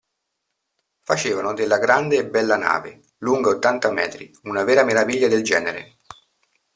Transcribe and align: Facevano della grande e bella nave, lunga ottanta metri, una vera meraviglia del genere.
Facevano 1.03 1.53
della 1.53 1.77
grande 1.77 2.17
e 2.17 2.25
bella 2.27 2.57
nave, 2.57 3.01
lunga 3.19 3.49
ottanta 3.51 3.91
metri, 3.91 4.31
una 4.45 4.63
vera 4.63 4.83
meraviglia 4.83 5.27
del 5.27 5.43
genere. 5.43 5.99